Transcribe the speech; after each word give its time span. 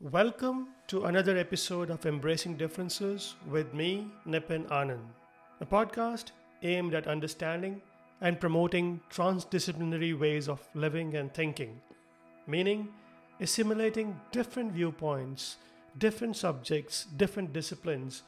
Welcome 0.00 0.68
to 0.86 1.06
another 1.06 1.36
episode 1.36 1.90
of 1.90 2.06
Embracing 2.06 2.56
Differences 2.56 3.34
with 3.50 3.74
me, 3.74 4.06
Nippin 4.24 4.62
Anand, 4.66 5.08
a 5.60 5.66
podcast 5.66 6.26
aimed 6.62 6.94
at 6.94 7.08
understanding 7.08 7.82
and 8.20 8.38
promoting 8.38 9.00
transdisciplinary 9.10 10.16
ways 10.16 10.48
of 10.48 10.68
living 10.72 11.16
and 11.16 11.34
thinking, 11.34 11.80
meaning 12.46 12.86
assimilating 13.40 14.20
different 14.30 14.70
viewpoints, 14.70 15.56
different 15.98 16.36
subjects, 16.36 17.06
different 17.16 17.52
disciplines, 17.52 18.22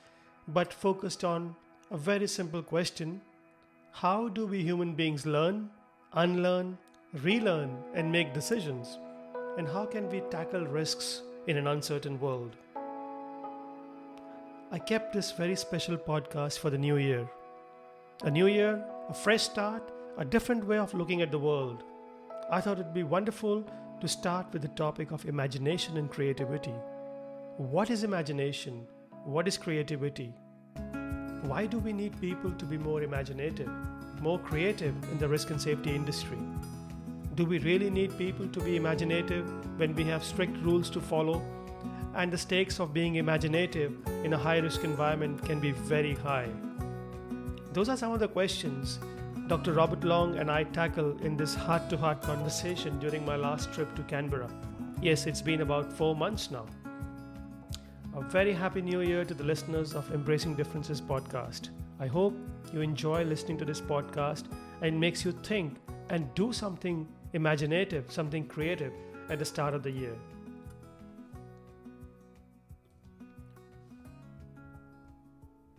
but 0.48 0.72
focused 0.72 1.22
on 1.22 1.54
a 1.92 1.96
very 1.96 2.26
simple 2.26 2.64
question 2.64 3.20
how 3.92 4.26
do 4.26 4.44
we 4.44 4.60
human 4.64 4.96
beings 4.96 5.24
learn, 5.24 5.70
unlearn, 6.14 6.76
relearn, 7.22 7.76
and 7.94 8.10
make 8.10 8.34
decisions? 8.34 8.98
And 9.56 9.68
how 9.68 9.86
can 9.86 10.08
we 10.08 10.20
tackle 10.30 10.66
risks 10.66 11.22
in 11.50 11.56
an 11.56 11.66
uncertain 11.66 12.20
world? 12.20 12.54
I 14.70 14.78
kept 14.78 15.12
this 15.12 15.32
very 15.32 15.56
special 15.56 15.96
podcast 15.96 16.60
for 16.60 16.70
the 16.70 16.78
new 16.78 16.96
year. 16.96 17.28
A 18.22 18.30
new 18.30 18.46
year, 18.46 18.84
a 19.08 19.14
fresh 19.14 19.42
start, 19.42 19.82
a 20.16 20.24
different 20.24 20.64
way 20.64 20.78
of 20.78 20.94
looking 20.94 21.22
at 21.22 21.32
the 21.32 21.40
world. 21.40 21.82
I 22.52 22.60
thought 22.60 22.78
it'd 22.78 22.94
be 22.94 23.02
wonderful 23.02 23.64
to 24.00 24.06
start 24.06 24.46
with 24.52 24.62
the 24.62 24.68
topic 24.68 25.10
of 25.10 25.24
imagination 25.24 25.96
and 25.96 26.08
creativity. 26.08 26.74
What 27.56 27.90
is 27.90 28.04
imagination? 28.04 28.86
What 29.24 29.48
is 29.48 29.58
creativity? 29.58 30.32
Why 31.42 31.66
do 31.66 31.80
we 31.80 31.92
need 31.92 32.20
people 32.20 32.52
to 32.52 32.64
be 32.64 32.78
more 32.78 33.02
imaginative, 33.02 33.72
more 34.20 34.38
creative 34.38 34.94
in 35.10 35.18
the 35.18 35.26
risk 35.26 35.50
and 35.50 35.60
safety 35.60 35.96
industry? 35.96 36.38
Do 37.36 37.44
we 37.44 37.58
really 37.58 37.90
need 37.90 38.18
people 38.18 38.48
to 38.48 38.60
be 38.60 38.76
imaginative 38.76 39.46
when 39.78 39.94
we 39.94 40.04
have 40.04 40.24
strict 40.24 40.56
rules 40.58 40.90
to 40.90 41.00
follow? 41.00 41.42
And 42.14 42.32
the 42.32 42.38
stakes 42.38 42.80
of 42.80 42.92
being 42.92 43.14
imaginative 43.14 43.92
in 44.24 44.32
a 44.32 44.38
high 44.38 44.58
risk 44.58 44.82
environment 44.82 45.44
can 45.44 45.60
be 45.60 45.70
very 45.70 46.14
high. 46.14 46.48
Those 47.72 47.88
are 47.88 47.96
some 47.96 48.12
of 48.12 48.18
the 48.18 48.26
questions 48.26 48.98
Dr. 49.46 49.72
Robert 49.72 50.02
Long 50.04 50.38
and 50.38 50.50
I 50.50 50.64
tackle 50.64 51.16
in 51.22 51.36
this 51.36 51.54
heart 51.54 51.88
to 51.90 51.96
heart 51.96 52.20
conversation 52.20 52.98
during 52.98 53.24
my 53.24 53.36
last 53.36 53.72
trip 53.72 53.94
to 53.94 54.02
Canberra. 54.02 54.50
Yes, 55.00 55.26
it's 55.26 55.42
been 55.42 55.60
about 55.60 55.92
four 55.92 56.16
months 56.16 56.50
now. 56.50 56.66
A 58.16 58.20
very 58.20 58.52
happy 58.52 58.82
new 58.82 59.00
year 59.02 59.24
to 59.24 59.34
the 59.34 59.44
listeners 59.44 59.94
of 59.94 60.12
Embracing 60.12 60.56
Differences 60.56 61.00
podcast. 61.00 61.70
I 62.00 62.06
hope 62.06 62.34
you 62.72 62.80
enjoy 62.80 63.24
listening 63.24 63.56
to 63.58 63.64
this 63.64 63.80
podcast 63.80 64.44
and 64.82 64.98
makes 64.98 65.24
you 65.24 65.32
think 65.32 65.76
and 66.10 66.32
do 66.34 66.52
something 66.52 67.08
imaginative, 67.32 68.10
something 68.10 68.46
creative 68.46 68.92
at 69.28 69.38
the 69.38 69.44
start 69.44 69.74
of 69.74 69.82
the 69.82 69.90
year. 69.90 70.16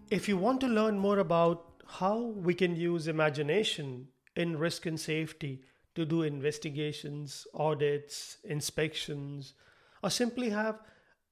If 0.09 0.27
you 0.27 0.38
want 0.38 0.59
to 0.61 0.67
learn 0.67 0.97
more 0.97 1.19
about 1.19 1.83
how 1.88 2.17
we 2.17 2.53
can 2.53 2.75
use 2.75 3.07
imagination 3.07 4.07
in 4.35 4.57
risk 4.57 4.85
and 4.85 4.99
safety 4.99 5.61
to 5.95 6.05
do 6.05 6.23
investigations, 6.23 7.45
audits, 7.53 8.38
inspections, 8.44 9.53
or 10.03 10.09
simply 10.09 10.49
have 10.49 10.79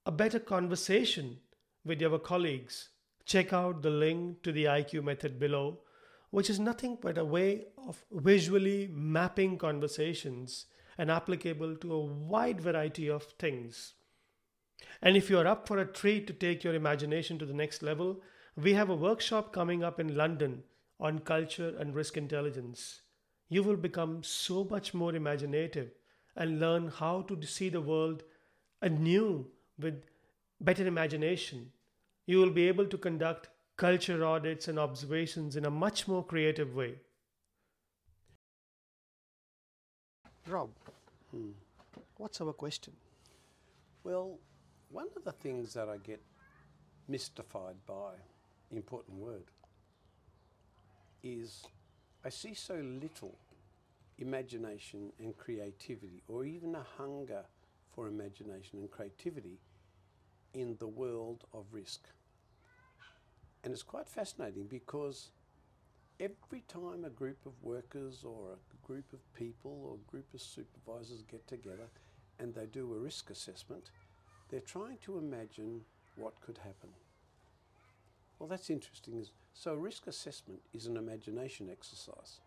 a 0.06 0.12
better 0.12 0.40
conversation 0.40 1.38
with 1.86 2.02
your 2.02 2.20
colleagues, 2.20 2.90
check 3.26 3.54
out 3.54 3.82
the 3.82 3.90
link 3.90 4.44
to 4.44 4.52
the 4.52 4.66
IQ 4.66 5.04
method 5.04 5.40
below 5.40 5.80
which 6.32 6.50
is 6.50 6.60
nothing 6.60 6.98
but 7.02 7.18
a 7.18 7.26
way 7.26 7.66
of 7.88 8.04
visually 8.12 8.90
mapping 8.92 9.58
conversations 9.58 10.66
and 10.98 11.10
applicable 11.10 11.76
to 11.78 11.94
a 11.94 12.06
wide 12.06 12.62
variety 12.62 13.10
of 13.10 13.24
things. 13.40 13.94
And 15.02 15.18
if 15.18 15.30
you're 15.30 15.48
up 15.48 15.68
for 15.68 15.80
a 15.80 15.86
treat 15.86 16.28
to 16.28 16.34
take 16.34 16.64
your 16.64 16.74
imagination 16.74 17.40
to 17.40 17.46
the 17.46 17.54
next 17.54 17.82
level, 17.82 18.22
we 18.56 18.74
have 18.74 18.90
a 18.90 18.96
workshop 18.96 19.54
coming 19.54 19.84
up 19.84 20.00
in 20.00 20.16
London 20.16 20.64
on 21.00 21.20
culture 21.20 21.76
and 21.80 21.96
risk 21.96 22.18
intelligence. 22.18 23.02
You 23.48 23.64
will 23.64 23.78
become 23.78 24.24
so 24.24 24.64
much 24.64 24.94
more 24.94 25.16
imaginative 25.16 25.92
and 26.36 26.60
learn 26.60 26.90
how 26.90 27.22
to 27.24 27.42
see 27.46 27.70
the 27.70 27.82
world 27.82 28.24
anew 28.82 29.48
with 29.78 30.04
better 30.62 30.86
imagination. 30.86 31.72
You 32.26 32.40
will 32.40 32.52
be 32.52 32.68
able 32.68 32.86
to 32.88 32.98
conduct 32.98 33.50
culture 33.80 34.26
audits 34.26 34.68
and 34.68 34.78
observations 34.78 35.56
in 35.56 35.64
a 35.64 35.70
much 35.72 36.06
more 36.06 36.22
creative 36.22 36.76
way. 36.76 36.96
Rob, 40.46 40.70
hmm. 41.32 41.52
what's 42.18 42.42
our 42.42 42.52
question? 42.52 42.92
Well, 44.04 44.38
one 44.90 45.08
of 45.16 45.24
the 45.24 45.32
things 45.32 45.74
that 45.76 45.88
I 45.88 45.96
get 45.98 46.22
mystified 47.08 47.78
by, 47.88 48.16
important 48.70 49.18
word, 49.18 49.46
is 51.24 51.64
I 52.26 52.30
see 52.30 52.54
so 52.56 52.76
little 52.76 53.36
imagination 54.18 55.14
and 55.20 55.38
creativity, 55.38 56.22
or 56.28 56.44
even 56.44 56.76
a 56.76 56.86
hunger 56.98 57.46
for 57.96 58.10
imagination 58.10 58.80
and 58.80 58.92
creativity 58.92 59.58
in 60.54 60.76
the 60.80 60.88
world 60.88 61.46
of 61.54 61.64
risk. 61.72 62.02
And 63.70 63.76
it's 63.76 63.84
quite 63.84 64.10
fascinating 64.10 64.66
because 64.66 65.30
every 66.20 66.64
time 66.68 67.06
a 67.06 67.10
group 67.12 67.38
of 67.46 67.52
workers 67.62 68.24
or 68.26 68.54
a 68.54 68.88
group 68.88 69.06
of 69.14 69.20
people 69.36 69.80
or 69.86 69.94
a 69.94 70.12
group 70.12 70.26
of 70.34 70.42
supervisors 70.42 71.22
get 71.30 71.48
together 71.48 71.88
and 72.40 72.52
they 72.52 72.66
do 72.66 72.92
a 72.92 72.98
risk 72.98 73.30
assessment, 73.30 73.92
they're 74.50 74.60
trying 74.60 74.98
to 75.04 75.20
imagine 75.20 75.82
what 76.16 76.42
could 76.42 76.58
happen. 76.58 76.90
Well, 78.40 78.50
that's 78.50 78.72
interesting. 78.72 79.24
So, 79.54 79.76
risk 79.76 80.08
assessment 80.08 80.62
is 80.74 80.88
an 80.88 80.98
imagination 80.98 81.70
exercise. 81.72 82.40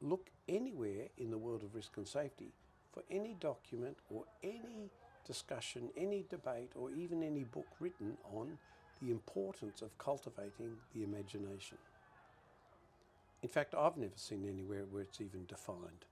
Look 0.00 0.30
anywhere 0.48 1.08
in 1.18 1.30
the 1.30 1.36
world 1.36 1.64
of 1.64 1.74
risk 1.74 1.98
and 1.98 2.08
safety 2.08 2.54
for 2.94 3.02
any 3.10 3.36
document 3.38 3.98
or 4.08 4.24
any 4.42 4.90
discussion, 5.26 5.90
any 5.96 6.24
debate, 6.28 6.70
or 6.74 6.90
even 6.90 7.22
any 7.22 7.44
book 7.44 7.66
written 7.80 8.16
on 8.32 8.58
the 9.02 9.10
importance 9.10 9.82
of 9.82 9.96
cultivating 9.98 10.76
the 10.94 11.02
imagination. 11.02 11.78
In 13.42 13.48
fact, 13.48 13.74
I've 13.74 13.96
never 13.96 14.16
seen 14.16 14.48
anywhere 14.48 14.84
where 14.90 15.02
it's 15.02 15.20
even 15.20 15.44
defined. 15.46 16.06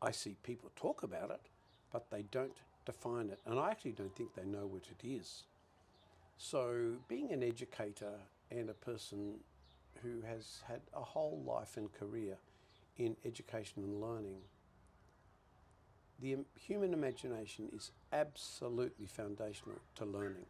I 0.00 0.10
see 0.10 0.36
people 0.42 0.70
talk 0.76 1.02
about 1.02 1.30
it, 1.30 1.40
but 1.92 2.10
they 2.10 2.22
don't 2.30 2.56
define 2.84 3.30
it, 3.30 3.40
and 3.46 3.58
I 3.58 3.70
actually 3.70 3.92
don't 3.92 4.14
think 4.14 4.34
they 4.34 4.44
know 4.44 4.66
what 4.66 4.82
it 4.90 5.06
is. 5.06 5.44
So, 6.36 6.96
being 7.08 7.32
an 7.32 7.42
educator 7.42 8.14
and 8.50 8.68
a 8.68 8.74
person 8.74 9.34
who 10.02 10.22
has 10.26 10.62
had 10.66 10.80
a 10.94 11.00
whole 11.00 11.42
life 11.46 11.76
and 11.76 11.92
career 11.92 12.36
in 12.98 13.16
education 13.24 13.84
and 13.84 14.00
learning, 14.00 14.40
the 16.22 16.36
human 16.54 16.92
imagination 16.92 17.68
is 17.74 17.90
absolutely 18.12 19.06
foundational 19.06 19.78
to 19.96 20.04
learning. 20.04 20.46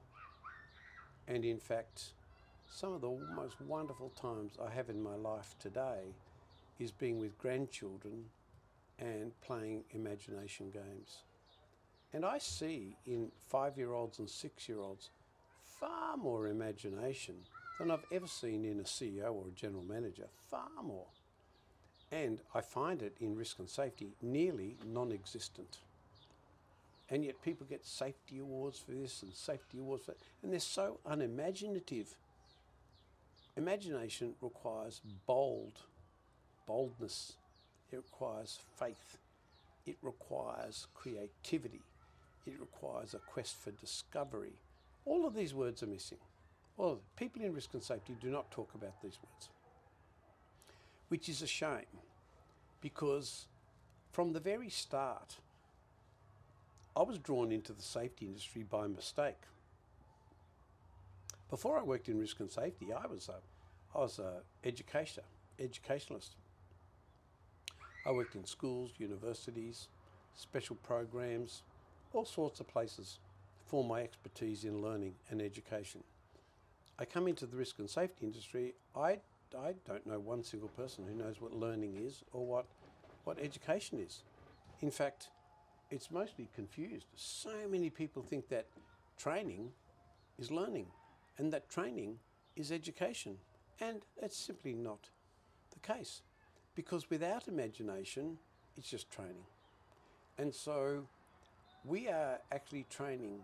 And 1.27 1.45
in 1.45 1.59
fact, 1.59 2.13
some 2.71 2.93
of 2.93 3.01
the 3.01 3.19
most 3.35 3.57
wonderful 3.67 4.11
times 4.11 4.53
I 4.63 4.71
have 4.71 4.91
in 4.91 5.03
my 5.03 5.15
life 5.15 5.55
today 5.59 6.15
is 6.79 6.91
being 6.91 7.19
with 7.19 7.39
grandchildren 7.39 8.25
and 8.99 9.33
playing 9.41 9.85
imagination 9.93 10.71
games. 10.71 11.23
And 12.13 12.27
I 12.27 12.37
see 12.39 12.97
in 13.07 13.31
five 13.49 13.79
year 13.79 13.95
olds 13.95 14.19
and 14.19 14.29
six 14.29 14.69
year 14.69 14.81
olds 14.81 15.09
far 15.81 16.19
more 16.19 16.49
imagination 16.49 17.37
than 17.79 17.91
I've 17.91 18.05
ever 18.13 18.27
seen 18.27 18.67
in 18.67 18.79
a 18.79 18.85
CEO 18.85 19.33
or 19.33 19.49
a 19.49 19.59
general 19.59 19.85
manager, 19.85 20.29
far 20.51 20.69
more. 20.83 21.07
And 22.13 22.41
I 22.55 22.61
find 22.61 23.01
it 23.03 23.17
in 23.21 23.35
risk 23.35 23.59
and 23.59 23.69
safety 23.69 24.13
nearly 24.21 24.77
non 24.87 25.13
existent. 25.13 25.79
And 27.09 27.25
yet 27.25 27.43
people 27.43 27.67
get 27.69 27.85
safety 27.85 28.39
awards 28.39 28.79
for 28.79 28.93
this 28.93 29.23
and 29.23 29.33
safety 29.33 29.79
awards 29.79 30.05
for 30.05 30.13
that, 30.13 30.21
and 30.43 30.53
they're 30.53 30.61
so 30.61 30.99
unimaginative. 31.07 32.15
Imagination 33.57 34.35
requires 34.41 35.01
bold, 35.27 35.81
boldness. 36.67 37.35
It 37.91 37.97
requires 37.97 38.59
faith. 38.79 39.19
It 39.87 39.97
requires 40.01 40.87
creativity. 40.95 41.83
It 42.47 42.55
requires 42.61 43.15
a 43.15 43.19
quest 43.19 43.57
for 43.61 43.73
discovery. 43.73 44.55
All 45.05 45.27
of 45.27 45.35
these 45.35 45.53
words 45.53 45.83
are 45.83 45.87
missing. 45.87 46.19
Well, 46.77 47.01
people 47.17 47.43
in 47.43 47.53
risk 47.53 47.75
and 47.75 47.83
safety 47.83 48.17
do 48.21 48.31
not 48.31 48.51
talk 48.51 48.71
about 48.75 49.03
these 49.03 49.19
words 49.23 49.49
which 51.13 51.29
is 51.29 51.43
a 51.43 51.47
shame 51.47 51.99
because 52.81 53.45
from 54.13 54.33
the 54.33 54.41
very 54.41 54.71
start, 54.71 55.37
I 56.97 57.03
was 57.03 57.19
drawn 57.19 57.53
into 57.53 57.75
the 57.75 57.83
safety 57.83 58.25
industry 58.25 58.63
by 58.63 58.87
mistake. 58.87 59.43
Before 61.51 61.79
I 61.79 61.83
worked 61.83 62.09
in 62.09 62.19
risk 62.19 62.41
and 62.41 62.51
safety, 62.51 62.95
I 62.95 63.07
was 63.07 63.29
a, 63.29 63.41
I 63.95 64.01
was 64.01 64.21
a 64.21 64.41
educator, 64.65 65.21
educationalist. 65.59 66.35
I 68.07 68.11
worked 68.11 68.35
in 68.35 68.47
schools, 68.47 68.93
universities, 68.97 69.89
special 70.35 70.77
programs, 70.77 71.61
all 72.15 72.25
sorts 72.25 72.59
of 72.59 72.69
places 72.69 73.19
for 73.67 73.85
my 73.85 74.01
expertise 74.01 74.65
in 74.65 74.81
learning 74.81 75.17
and 75.29 75.43
education. 75.43 76.05
I 76.99 77.05
come 77.05 77.29
into 77.29 77.45
the 77.45 77.59
risk 77.59 77.81
and 77.81 77.91
safety 77.91 78.25
industry, 78.25 78.73
I, 78.97 79.19
I 79.55 79.75
don't 79.87 80.07
know 80.07 80.19
one 80.19 80.43
single 80.43 80.69
person 80.69 81.05
who 81.07 81.15
knows 81.15 81.41
what 81.41 81.55
learning 81.55 82.01
is 82.05 82.23
or 82.33 82.47
what, 82.47 82.67
what 83.25 83.39
education 83.41 83.99
is. 83.99 84.23
In 84.81 84.91
fact, 84.91 85.29
it's 85.91 86.11
mostly 86.11 86.49
confused. 86.55 87.07
So 87.15 87.51
many 87.71 87.91
people 87.91 88.23
think 88.23 88.49
that 88.49 88.67
training 89.19 89.71
is 90.39 90.51
learning 90.51 90.87
and 91.39 91.53
that 91.53 91.69
training 91.69 92.19
is 92.57 92.73
education. 92.73 93.37
And 93.81 94.03
it's 94.21 94.37
simply 94.37 94.75
not 94.75 95.11
the 95.71 95.81
case. 95.81 96.23
Because 96.75 97.11
without 97.11 97.49
imagination, 97.49 98.39
it's 98.77 98.89
just 98.89 99.11
training. 99.11 99.45
And 100.39 100.55
so 100.55 101.05
we 101.85 102.09
are 102.09 102.39
actually 102.51 102.87
training, 102.89 103.41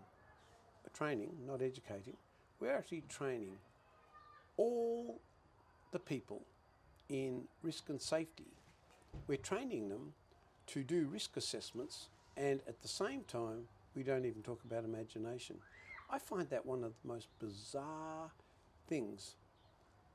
training, 0.93 1.31
not 1.45 1.61
educating, 1.61 2.17
we're 2.59 2.75
actually 2.75 3.03
training 3.09 3.53
all 4.57 5.19
the 5.91 5.99
people 5.99 6.41
in 7.09 7.43
risk 7.63 7.89
and 7.89 8.01
safety. 8.01 8.47
We're 9.27 9.37
training 9.37 9.89
them 9.89 10.13
to 10.67 10.83
do 10.83 11.07
risk 11.11 11.37
assessments 11.37 12.09
and 12.37 12.61
at 12.67 12.81
the 12.81 12.87
same 12.87 13.23
time, 13.23 13.67
we 13.95 14.03
don't 14.03 14.25
even 14.25 14.41
talk 14.41 14.61
about 14.63 14.85
imagination. 14.85 15.57
I 16.09 16.19
find 16.19 16.49
that 16.49 16.65
one 16.65 16.83
of 16.83 16.93
the 17.01 17.07
most 17.07 17.27
bizarre 17.39 18.31
things. 18.87 19.35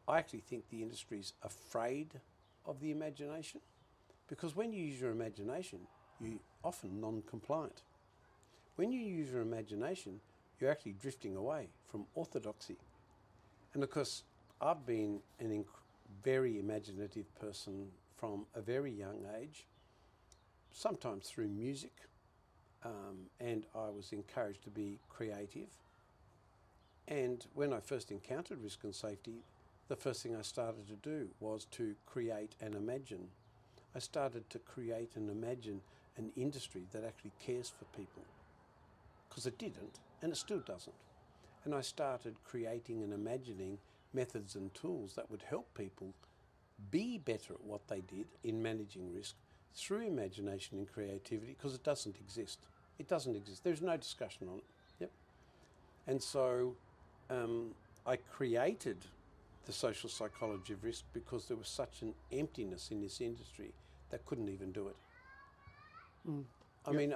I 0.08 0.18
actually 0.18 0.40
think 0.40 0.64
the 0.70 0.82
industry's 0.82 1.34
afraid 1.42 2.20
of 2.66 2.80
the 2.80 2.90
imagination 2.90 3.60
because 4.28 4.56
when 4.56 4.72
you 4.72 4.82
use 4.82 5.00
your 5.00 5.10
imagination, 5.10 5.80
you're 6.20 6.38
often 6.64 7.00
non 7.00 7.22
compliant. 7.28 7.82
When 8.76 8.90
you 8.90 9.00
use 9.00 9.30
your 9.30 9.42
imagination, 9.42 10.20
you're 10.58 10.70
actually 10.70 10.96
drifting 11.00 11.36
away 11.36 11.68
from 11.86 12.06
orthodoxy. 12.14 12.76
And 13.74 13.82
of 13.82 13.90
course, 13.90 14.22
I've 14.60 14.86
been 14.86 15.20
an 15.40 15.50
inc- 15.50 15.82
very 16.22 16.58
imaginative 16.58 17.32
person 17.38 17.88
from 18.16 18.46
a 18.54 18.60
very 18.60 18.92
young 18.92 19.26
age, 19.38 19.66
sometimes 20.72 21.28
through 21.28 21.48
music, 21.48 21.92
um, 22.84 23.30
and 23.40 23.66
I 23.74 23.88
was 23.90 24.12
encouraged 24.12 24.64
to 24.64 24.70
be 24.70 24.98
creative. 25.08 25.68
And 27.08 27.44
when 27.54 27.72
I 27.72 27.80
first 27.80 28.10
encountered 28.10 28.62
risk 28.62 28.84
and 28.84 28.94
safety, 28.94 29.42
the 29.88 29.96
first 29.96 30.22
thing 30.22 30.34
I 30.34 30.42
started 30.42 30.88
to 30.88 30.96
do 30.96 31.28
was 31.40 31.66
to 31.72 31.94
create 32.06 32.54
and 32.60 32.74
imagine. 32.74 33.28
I 33.94 33.98
started 33.98 34.48
to 34.50 34.58
create 34.58 35.12
and 35.14 35.28
imagine 35.28 35.82
an 36.16 36.30
industry 36.36 36.86
that 36.92 37.04
actually 37.04 37.32
cares 37.44 37.72
for 37.76 37.84
people. 37.96 38.22
Because 39.28 39.46
it 39.46 39.58
didn't, 39.58 39.98
and 40.22 40.32
it 40.32 40.36
still 40.36 40.60
doesn't. 40.60 40.94
And 41.64 41.74
I 41.74 41.80
started 41.80 42.36
creating 42.44 43.02
and 43.02 43.12
imagining 43.12 43.78
methods 44.14 44.54
and 44.54 44.74
tools 44.74 45.14
that 45.16 45.30
would 45.30 45.42
help 45.42 45.74
people 45.74 46.14
be 46.90 47.18
better 47.18 47.54
at 47.54 47.64
what 47.64 47.88
they 47.88 48.00
did 48.00 48.26
in 48.42 48.62
managing 48.62 49.12
risk 49.12 49.36
through 49.74 50.06
imagination 50.06 50.78
and 50.78 50.88
creativity 50.88 51.52
because 51.52 51.74
it 51.74 51.84
doesn't 51.84 52.18
exist. 52.20 52.66
It 52.98 53.08
doesn't 53.08 53.36
exist. 53.36 53.64
There's 53.64 53.82
no 53.82 53.96
discussion 53.96 54.48
on 54.48 54.58
it. 54.58 54.64
Yep. 55.00 55.10
And 56.06 56.22
so 56.22 56.76
um, 57.30 57.74
I 58.06 58.16
created 58.16 59.06
the 59.66 59.72
social 59.72 60.10
psychology 60.10 60.74
of 60.74 60.84
risk 60.84 61.04
because 61.12 61.48
there 61.48 61.56
was 61.56 61.68
such 61.68 62.02
an 62.02 62.14
emptiness 62.32 62.90
in 62.90 63.00
this 63.00 63.20
industry 63.20 63.74
that 64.10 64.24
couldn't 64.26 64.48
even 64.48 64.72
do 64.72 64.88
it. 64.88 64.96
Mm. 66.28 66.44
I 66.86 66.92
Yep. 66.92 66.98
mean, 66.98 67.14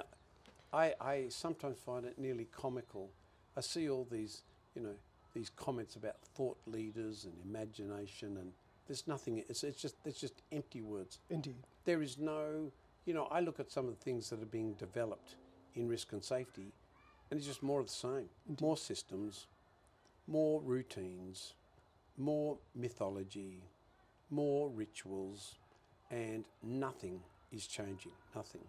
I, 0.73 0.95
I 0.99 1.25
sometimes 1.29 1.77
find 1.79 2.05
it 2.05 2.17
nearly 2.17 2.45
comical. 2.45 3.11
I 3.57 3.61
see 3.61 3.89
all 3.89 4.07
these, 4.09 4.43
you 4.75 4.81
know, 4.81 4.95
these 5.33 5.51
comments 5.55 5.95
about 5.95 6.15
thought 6.35 6.57
leaders 6.65 7.25
and 7.25 7.33
imagination, 7.45 8.37
and 8.37 8.51
there's 8.87 9.07
nothing. 9.07 9.43
It's, 9.49 9.63
it's 9.63 9.81
just 9.81 9.95
it's 10.05 10.19
just 10.19 10.41
empty 10.51 10.81
words. 10.81 11.19
Indeed. 11.29 11.55
There 11.85 12.01
is 12.01 12.17
no, 12.17 12.71
you 13.05 13.13
know, 13.13 13.25
I 13.25 13.39
look 13.39 13.59
at 13.59 13.71
some 13.71 13.87
of 13.87 13.97
the 13.97 14.03
things 14.03 14.29
that 14.29 14.41
are 14.41 14.45
being 14.45 14.73
developed 14.73 15.35
in 15.75 15.87
risk 15.87 16.11
and 16.13 16.23
safety, 16.23 16.71
and 17.29 17.37
it's 17.37 17.47
just 17.47 17.63
more 17.63 17.79
of 17.79 17.87
the 17.87 17.93
same. 17.93 18.29
Indeed. 18.47 18.61
More 18.61 18.77
systems, 18.77 19.47
more 20.27 20.61
routines, 20.61 21.53
more 22.17 22.57
mythology, 22.75 23.61
more 24.29 24.69
rituals, 24.69 25.55
and 26.11 26.43
nothing 26.63 27.21
is 27.51 27.67
changing. 27.67 28.11
Nothing. 28.35 28.61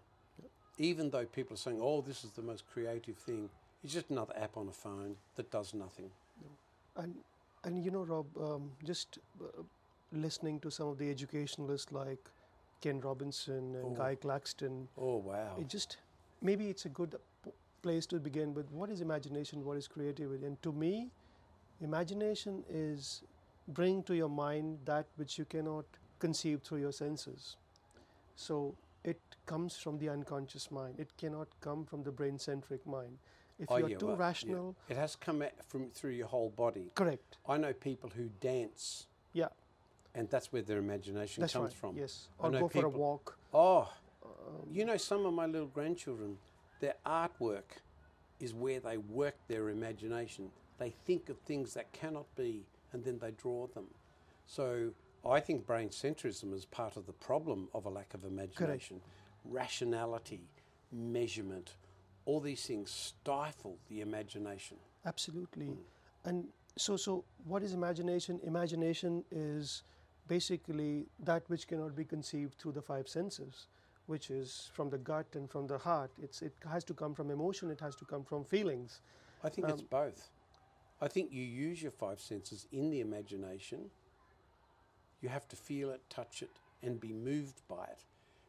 Even 0.78 1.10
though 1.10 1.26
people 1.26 1.54
are 1.54 1.58
saying, 1.58 1.78
"Oh, 1.82 2.00
this 2.00 2.24
is 2.24 2.30
the 2.32 2.42
most 2.42 2.64
creative 2.72 3.16
thing," 3.16 3.50
it's 3.82 3.92
just 3.92 4.10
another 4.10 4.34
app 4.36 4.56
on 4.56 4.68
a 4.68 4.72
phone 4.72 5.16
that 5.36 5.50
does 5.50 5.74
nothing. 5.74 6.10
And 6.96 7.14
and 7.64 7.84
you 7.84 7.90
know, 7.90 8.04
Rob, 8.04 8.26
um, 8.38 8.70
just 8.84 9.18
uh, 9.42 9.62
listening 10.12 10.60
to 10.60 10.70
some 10.70 10.88
of 10.88 10.98
the 10.98 11.10
educationalists 11.10 11.92
like 11.92 12.30
Ken 12.80 13.00
Robinson 13.00 13.74
and 13.76 13.92
Oh. 13.92 13.94
Guy 14.02 14.14
Claxton, 14.14 14.88
Oh 14.98 15.16
wow! 15.16 15.56
it 15.58 15.68
just 15.68 15.98
maybe 16.42 16.68
it's 16.68 16.86
a 16.86 16.88
good 16.88 17.16
place 17.82 18.06
to 18.06 18.18
begin 18.18 18.54
with. 18.54 18.70
What 18.72 18.90
is 18.90 19.00
imagination? 19.00 19.64
What 19.64 19.76
is 19.76 19.88
creativity? 19.88 20.44
And 20.46 20.60
to 20.62 20.72
me, 20.72 21.10
imagination 21.80 22.64
is 22.68 23.22
bring 23.68 24.02
to 24.04 24.14
your 24.14 24.28
mind 24.28 24.78
that 24.84 25.06
which 25.16 25.38
you 25.38 25.44
cannot 25.44 25.84
conceive 26.18 26.60
through 26.62 26.78
your 26.78 26.92
senses. 26.92 27.56
So 28.36 28.74
it 29.04 29.20
comes 29.46 29.76
from 29.76 29.98
the 29.98 30.08
unconscious 30.08 30.70
mind. 30.70 30.98
It 30.98 31.08
cannot 31.16 31.48
come 31.60 31.84
from 31.84 32.02
the 32.02 32.10
brain-centric 32.10 32.86
mind. 32.86 33.18
If 33.60 33.70
Oh, 33.70 33.76
you 33.76 33.84
are 33.84 33.88
yeah, 33.90 33.96
too 33.98 34.06
well, 34.06 34.16
yeah. 34.16 34.20
rational, 34.22 34.76
It 34.88 34.96
has 34.96 35.14
come 35.16 35.44
from 35.68 35.90
through 35.90 36.12
your 36.12 36.26
whole 36.28 36.48
body. 36.50 36.90
correct. 36.94 37.36
I 37.46 37.58
know 37.58 37.72
people 37.74 38.08
who 38.10 38.30
dance, 38.40 39.06
Yeah, 39.34 39.48
and 40.14 40.28
that's 40.30 40.50
where 40.52 40.62
their 40.62 40.78
imagination 40.78 41.42
that's 41.42 41.52
comes 41.52 41.66
right. 41.72 41.74
from. 41.74 41.96
Yes, 41.98 42.28
I 42.40 42.46
or 42.46 42.50
go 42.52 42.68
for 42.68 42.86
a 42.86 42.88
walk. 42.88 43.38
Oh, 43.52 43.92
Um, 44.22 44.66
you 44.70 44.84
know, 44.84 44.96
some 44.96 45.24
of 45.26 45.34
my 45.34 45.46
little 45.46 45.68
grandchildren, 45.68 46.38
their 46.80 46.94
artwork 47.04 47.82
is 48.38 48.54
where 48.54 48.80
they 48.80 48.96
work 48.96 49.34
their 49.48 49.68
imagination. 49.70 50.50
They 50.78 50.90
think 50.90 51.28
of 51.28 51.38
things 51.40 51.74
that 51.74 51.92
cannot 51.92 52.34
be, 52.36 52.64
and 52.92 53.04
then 53.04 53.18
they 53.18 53.30
draw 53.32 53.66
them. 53.68 53.86
So 54.46 54.92
I 55.24 55.40
think 55.40 55.66
brain 55.66 55.90
centrism 55.90 56.52
is 56.54 56.64
part 56.64 56.96
of 56.96 57.06
the 57.06 57.12
problem 57.12 57.68
of 57.74 57.84
a 57.86 57.90
lack 57.90 58.14
of 58.14 58.24
imagination. 58.24 59.00
Rationality, 59.44 60.48
measurement, 60.90 61.74
all 62.30 62.40
these 62.40 62.64
things 62.70 62.90
stifle 62.90 63.76
the 63.88 64.00
imagination. 64.08 64.76
Absolutely. 65.04 65.66
Mm. 65.66 65.78
And 66.28 66.38
so, 66.76 66.96
so 66.96 67.24
what 67.44 67.62
is 67.66 67.72
imagination? 67.82 68.40
Imagination 68.44 69.24
is 69.32 69.82
basically 70.28 71.06
that 71.30 71.42
which 71.48 71.66
cannot 71.66 71.96
be 71.96 72.04
conceived 72.04 72.54
through 72.58 72.74
the 72.78 72.82
five 72.92 73.08
senses, 73.08 73.66
which 74.06 74.30
is 74.30 74.70
from 74.76 74.90
the 74.90 74.98
gut 74.98 75.26
and 75.34 75.50
from 75.50 75.66
the 75.66 75.78
heart. 75.78 76.12
It's 76.22 76.42
it 76.42 76.54
has 76.74 76.84
to 76.84 76.94
come 76.94 77.14
from 77.14 77.30
emotion. 77.38 77.70
It 77.76 77.80
has 77.80 77.96
to 77.96 78.04
come 78.12 78.24
from 78.30 78.44
feelings. 78.44 79.00
I 79.42 79.48
think 79.48 79.68
it's 79.68 79.82
Um, 79.82 79.88
both. 80.02 80.22
I 81.06 81.08
think 81.08 81.32
you 81.32 81.42
use 81.42 81.82
your 81.82 81.96
five 82.04 82.20
senses 82.20 82.60
in 82.70 82.90
the 82.90 83.00
imagination. 83.00 83.80
You 85.22 85.30
have 85.30 85.48
to 85.48 85.56
feel 85.56 85.90
it, 85.96 86.02
touch 86.18 86.42
it, 86.46 86.54
and 86.84 87.00
be 87.08 87.12
moved 87.12 87.58
by 87.76 87.84
it. 87.94 88.02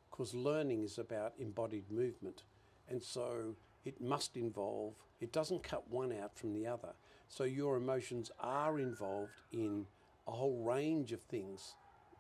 Because 0.10 0.32
learning 0.36 0.84
is 0.84 0.98
about 1.00 1.32
embodied 1.40 1.90
movement. 1.90 2.44
And 2.90 3.02
so 3.02 3.56
it 3.86 4.02
must 4.02 4.38
involve, 4.38 4.94
it 5.20 5.32
doesn't 5.32 5.64
cut 5.64 5.90
one 5.90 6.14
out 6.14 6.38
from 6.38 6.54
the 6.54 6.68
other. 6.68 6.94
So 7.28 7.44
your 7.44 7.78
emotions 7.78 8.32
are 8.40 8.80
involved 8.80 9.42
in 9.52 9.86
a 10.28 10.32
whole 10.32 10.64
range 10.64 11.12
of 11.12 11.22
things. 11.22 11.76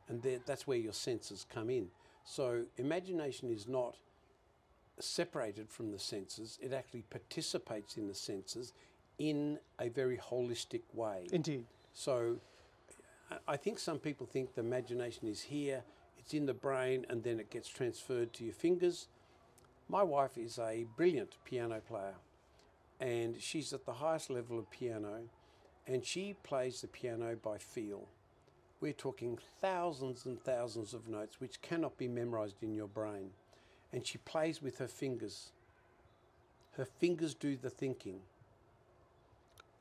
And 0.07 0.25
that's 0.45 0.67
where 0.67 0.77
your 0.77 0.93
senses 0.93 1.45
come 1.49 1.69
in. 1.69 1.89
So 2.23 2.65
imagination 2.77 3.49
is 3.49 3.67
not 3.67 3.95
separated 4.99 5.69
from 5.69 5.91
the 5.91 5.99
senses, 5.99 6.59
it 6.61 6.73
actually 6.73 7.03
participates 7.03 7.97
in 7.97 8.07
the 8.07 8.13
senses 8.13 8.73
in 9.17 9.59
a 9.79 9.89
very 9.89 10.17
holistic 10.17 10.81
way. 10.93 11.27
Indeed. 11.31 11.65
So 11.93 12.39
I- 13.47 13.57
think 13.57 13.79
some 13.79 13.99
people 13.99 14.27
think 14.27 14.53
the 14.53 14.61
imagination 14.61 15.27
is 15.27 15.41
here, 15.41 15.83
it's 16.17 16.33
in 16.33 16.45
the 16.45 16.53
brain, 16.53 17.05
and 17.09 17.23
then 17.23 17.39
it 17.39 17.49
gets 17.49 17.69
transferred 17.69 18.33
to 18.33 18.43
your 18.43 18.53
fingers. 18.53 19.07
My 19.91 20.03
wife 20.03 20.37
is 20.37 20.57
a 20.57 20.85
brilliant 20.95 21.35
piano 21.43 21.81
player, 21.85 22.13
and 23.01 23.35
she's 23.41 23.73
at 23.73 23.85
the 23.85 23.95
highest 23.95 24.29
level 24.29 24.57
of 24.57 24.71
piano, 24.71 25.23
and 25.85 26.05
she 26.05 26.33
plays 26.43 26.79
the 26.79 26.87
piano 26.87 27.35
by 27.35 27.57
feel. 27.57 28.07
We're 28.79 28.93
talking 28.93 29.37
thousands 29.59 30.25
and 30.25 30.41
thousands 30.41 30.93
of 30.93 31.09
notes 31.09 31.41
which 31.41 31.61
cannot 31.61 31.97
be 31.97 32.07
memorized 32.07 32.63
in 32.63 32.73
your 32.73 32.87
brain. 32.87 33.31
And 33.91 34.07
she 34.07 34.17
plays 34.19 34.61
with 34.61 34.77
her 34.77 34.87
fingers. 34.87 35.51
Her 36.77 36.85
fingers 36.85 37.33
do 37.33 37.57
the 37.57 37.69
thinking. 37.69 38.21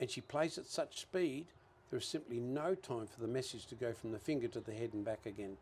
And 0.01 0.11
she 0.11 0.23
plays 0.23 0.59
at 0.59 0.67
such 0.67 1.03
speed, 1.03 1.47
there 1.89 2.01
is 2.01 2.05
simply 2.05 2.41
no 2.41 2.75
time 2.75 3.07
for 3.07 3.21
the 3.21 3.29
message 3.29 3.67
to 3.67 3.77
go 3.77 3.93
from 3.93 4.11
the 4.11 4.19
finger 4.19 4.49
to 4.49 4.61
the 4.61 4.75
head 4.75 4.91
and 4.93 5.05
back 5.05 5.25
again. 5.25 5.57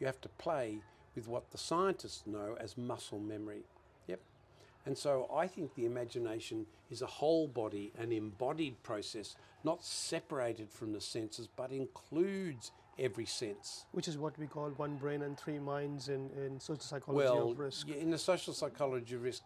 You 0.00 0.06
have 0.06 0.20
to 0.22 0.28
play 0.28 0.78
with 1.14 1.28
what 1.28 1.52
the 1.52 1.58
scientists 1.58 2.26
know 2.26 2.56
as 2.58 2.76
muscle 2.76 3.20
memory. 3.20 3.62
And 4.84 4.96
so 4.98 5.30
I 5.34 5.46
think 5.46 5.74
the 5.74 5.86
imagination 5.86 6.66
is 6.90 7.02
a 7.02 7.06
whole 7.06 7.46
body, 7.46 7.92
an 7.98 8.10
embodied 8.12 8.82
process, 8.82 9.36
not 9.64 9.84
separated 9.84 10.70
from 10.70 10.92
the 10.92 11.00
senses, 11.00 11.48
but 11.54 11.70
includes 11.70 12.72
every 12.98 13.26
sense. 13.26 13.86
Which 13.92 14.08
is 14.08 14.18
what 14.18 14.38
we 14.38 14.46
call 14.46 14.70
one 14.70 14.96
brain 14.96 15.22
and 15.22 15.38
three 15.38 15.58
minds 15.58 16.08
in, 16.08 16.30
in 16.30 16.58
social 16.58 16.82
psychology 16.82 17.24
Well, 17.24 17.50
of 17.52 17.58
risk. 17.58 17.88
yeah, 17.88 17.96
in 17.96 18.10
the 18.10 18.18
social 18.18 18.52
psychology 18.52 19.14
of 19.14 19.22
risk, 19.22 19.42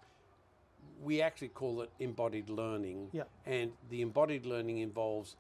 we 1.03 1.21
actually 1.21 1.49
call 1.49 1.83
it 1.83 1.91
embodied 2.01 2.49
learning. 2.49 3.11
Yeah. 3.13 3.25
And 3.45 3.73
the 3.91 4.01
embodied 4.03 4.47
learning 4.47 4.79
involves 4.79 5.37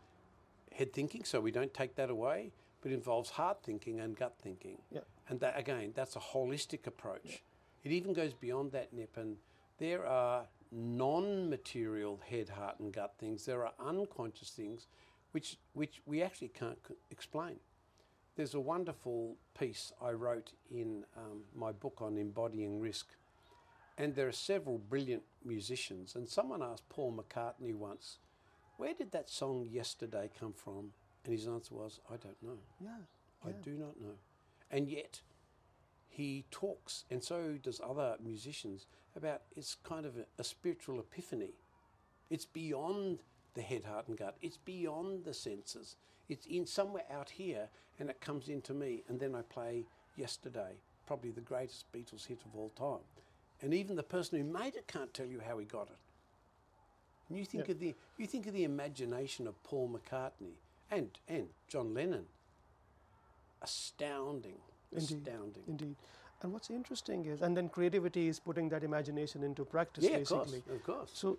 head 0.72 0.92
thinking, 0.92 1.24
so 1.24 1.40
we 1.40 1.50
don't 1.50 1.72
take 1.72 1.96
that 1.96 2.10
away, 2.10 2.52
but 2.82 2.92
involves 2.92 3.30
heart 3.30 3.58
thinking 3.64 3.98
and 4.00 4.14
gut 4.14 4.34
thinking. 4.42 4.78
Yeah. 4.90 5.00
And 5.28 5.40
that 5.40 5.58
again, 5.58 5.92
that's 5.94 6.16
a 6.16 6.20
holistic 6.20 6.86
approach. 6.86 7.42
It 7.82 7.92
even 7.92 8.12
goes 8.12 8.34
beyond 8.34 8.72
that, 8.72 8.92
Nip, 8.92 9.16
and 9.16 9.36
there 9.78 10.06
are 10.06 10.46
non-material 10.72 12.20
head, 12.28 12.48
heart, 12.50 12.80
and 12.80 12.92
gut 12.92 13.14
things. 13.18 13.44
There 13.44 13.64
are 13.64 13.72
unconscious 13.78 14.50
things, 14.50 14.86
which 15.32 15.58
which 15.74 16.00
we 16.06 16.22
actually 16.22 16.48
can't 16.48 16.78
c- 16.86 16.94
explain. 17.10 17.56
There's 18.36 18.54
a 18.54 18.60
wonderful 18.60 19.36
piece 19.58 19.92
I 20.00 20.10
wrote 20.10 20.52
in 20.70 21.04
um, 21.16 21.44
my 21.54 21.72
book 21.72 22.02
on 22.02 22.18
embodying 22.18 22.80
risk, 22.80 23.06
and 23.96 24.14
there 24.14 24.28
are 24.28 24.32
several 24.32 24.78
brilliant 24.78 25.22
musicians. 25.44 26.14
And 26.14 26.28
someone 26.28 26.62
asked 26.62 26.88
Paul 26.88 27.12
McCartney 27.18 27.74
once, 27.74 28.18
"Where 28.76 28.94
did 28.94 29.12
that 29.12 29.30
song 29.30 29.66
"Yesterday" 29.70 30.30
come 30.38 30.52
from?" 30.52 30.92
And 31.24 31.32
his 31.32 31.46
answer 31.46 31.74
was, 31.74 32.00
"I 32.10 32.16
don't 32.16 32.42
know. 32.42 32.58
yeah. 32.80 33.02
I 33.44 33.48
yeah. 33.48 33.62
do 33.62 33.70
not 33.72 34.00
know." 34.00 34.18
And 34.70 34.88
yet, 34.88 35.20
he 36.08 36.44
talks, 36.50 37.04
and 37.10 37.22
so 37.22 37.58
does 37.62 37.80
other 37.80 38.16
musicians, 38.22 38.86
about 39.16 39.42
it's 39.56 39.76
kind 39.84 40.06
of 40.06 40.16
a, 40.16 40.24
a 40.38 40.44
spiritual 40.44 41.00
epiphany. 41.00 41.54
It's 42.30 42.44
beyond 42.44 43.20
the 43.54 43.62
head, 43.62 43.84
heart, 43.84 44.08
and 44.08 44.16
gut. 44.18 44.36
It's 44.42 44.58
beyond 44.58 45.24
the 45.24 45.34
senses. 45.34 45.96
It's 46.28 46.46
in 46.46 46.66
somewhere 46.66 47.04
out 47.10 47.30
here, 47.30 47.68
and 47.98 48.10
it 48.10 48.20
comes 48.20 48.48
into 48.48 48.74
me, 48.74 49.02
and 49.08 49.18
then 49.20 49.34
I 49.34 49.42
play 49.42 49.84
yesterday, 50.16 50.72
probably 51.06 51.30
the 51.30 51.40
greatest 51.40 51.90
Beatles 51.92 52.26
hit 52.26 52.40
of 52.44 52.54
all 52.58 52.70
time. 52.70 53.04
And 53.62 53.72
even 53.72 53.96
the 53.96 54.02
person 54.02 54.38
who 54.38 54.44
made 54.44 54.74
it 54.74 54.86
can't 54.88 55.14
tell 55.14 55.26
you 55.26 55.40
how 55.46 55.56
he 55.58 55.64
got 55.64 55.86
it. 55.88 55.96
And 57.28 57.38
you 57.38 57.44
think 57.44 57.66
Yeah. 57.68 57.72
of 57.72 57.80
the 57.80 57.94
you 58.18 58.26
think 58.26 58.46
of 58.46 58.52
the 58.54 58.64
imagination 58.64 59.46
of 59.46 59.60
Paul 59.64 59.88
McCartney 59.88 60.54
and 60.90 61.18
and 61.28 61.48
John 61.68 61.94
Lennon. 61.94 62.26
Astounding, 63.62 64.58
Indeed. 64.92 65.26
astounding. 65.26 65.64
Indeed. 65.66 65.96
And 66.42 66.52
what's 66.52 66.70
interesting 66.70 67.24
is, 67.26 67.40
and 67.40 67.56
then 67.56 67.68
creativity 67.68 68.28
is 68.28 68.38
putting 68.38 68.68
that 68.68 68.84
imagination 68.84 69.42
into 69.42 69.64
practice, 69.64 70.04
Yeah, 70.04 70.16
of 70.18 70.28
course, 70.28 70.50
basically. 70.50 70.74
of 70.74 70.82
course. 70.84 71.10
So, 71.14 71.38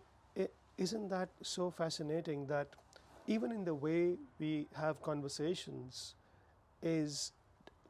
isn't 0.78 1.10
that 1.10 1.30
so 1.42 1.72
fascinating 1.72 2.46
that 2.48 2.68
even 3.28 3.52
in 3.52 3.64
the 3.66 3.74
way 3.74 4.16
we 4.40 4.68
have 4.76 5.02
conversations, 5.02 6.16
is 6.82 7.32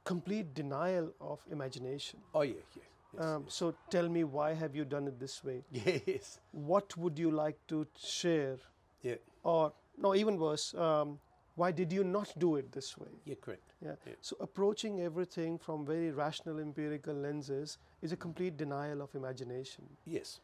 complete 0.05 0.53
denial 0.53 1.11
of 1.19 1.39
imagination? 1.51 2.19
Oh 2.33 2.41
yeah, 2.41 2.53
yeah. 2.75 2.83
Yes, 3.13 3.23
Um, 3.25 3.45
so, 3.47 3.73
tell 3.89 4.09
me, 4.09 4.23
why 4.23 4.53
have 4.53 4.75
you 4.75 4.83
done 4.85 5.07
it 5.07 5.19
this 5.19 5.43
way? 5.43 5.63
yes. 5.71 6.01
yes. 6.07 6.39
What 6.51 6.95
would 6.97 7.17
you 7.19 7.31
like 7.31 7.57
to 7.67 7.87
share? 7.97 8.57
Yeah, 9.01 9.15
Or, 9.43 9.73
no, 9.97 10.13
even 10.15 10.37
worse, 10.37 10.73
um, 10.73 11.19
why 11.55 11.71
did 11.71 11.91
you 11.93 12.03
not 12.03 12.33
do 12.37 12.55
it 12.57 12.71
this 12.71 12.97
way? 12.97 13.11
yeah, 13.25 13.35
correct. 13.41 13.66
Yeah. 13.83 13.91
Yeah. 14.05 14.13
So 14.21 14.35
approaching 14.39 15.01
everything 15.01 15.57
from 15.57 15.85
very 15.85 16.11
rational 16.11 16.59
empirical 16.59 17.13
lenses 17.13 17.77
is 18.01 18.11
a 18.11 18.17
complete 18.17 18.57
denial 18.57 19.01
of 19.01 19.13
imagination. 19.15 19.85
Yes, 20.05 20.39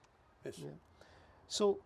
yes. 0.45 0.59
Yeah. 0.59 0.69
So 1.47 1.79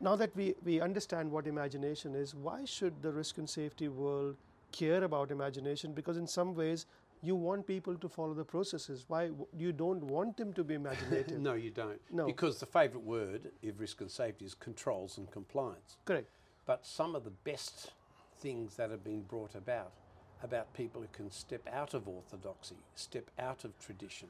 now 0.00 0.16
that 0.16 0.34
we, 0.36 0.54
we 0.64 0.80
understand 0.80 1.30
what 1.30 1.46
imagination 1.46 2.14
is, 2.14 2.34
why 2.34 2.64
should 2.64 3.02
the 3.02 3.12
risk 3.12 3.38
and 3.38 3.48
safety 3.48 3.88
world 3.88 4.36
care 4.70 5.04
about 5.04 5.30
imagination? 5.30 5.92
Because 5.92 6.16
in 6.16 6.26
some 6.26 6.54
ways 6.54 6.86
you 7.22 7.36
want 7.36 7.66
people 7.66 7.94
to 7.94 8.08
follow 8.08 8.34
the 8.34 8.44
processes. 8.44 9.04
Why 9.06 9.30
you 9.56 9.72
don't 9.72 10.02
want 10.02 10.36
them 10.36 10.52
to 10.54 10.64
be 10.64 10.74
imaginative? 10.82 11.40
no, 11.40 11.54
you 11.54 11.70
don't. 11.70 12.00
No. 12.10 12.26
Because 12.26 12.58
the 12.58 12.66
favourite 12.66 13.04
word 13.04 13.50
of 13.64 13.80
risk 13.80 14.00
and 14.00 14.10
safety 14.10 14.44
is 14.44 14.54
controls 14.54 15.18
and 15.18 15.30
compliance. 15.30 15.96
Correct. 16.04 16.28
But 16.66 16.84
some 16.84 17.14
of 17.14 17.24
the 17.24 17.30
best 17.30 17.92
things 18.40 18.76
that 18.76 18.90
have 18.90 19.04
been 19.04 19.22
brought 19.22 19.54
about, 19.54 19.92
about 20.42 20.74
people 20.74 21.00
who 21.00 21.08
can 21.12 21.30
step 21.30 21.68
out 21.72 21.94
of 21.94 22.08
orthodoxy, 22.08 22.76
step 22.94 23.30
out 23.38 23.64
of 23.64 23.78
tradition. 23.78 24.28